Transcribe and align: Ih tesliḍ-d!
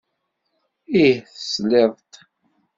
Ih 1.01 1.15
tesliḍ-d! 1.33 2.11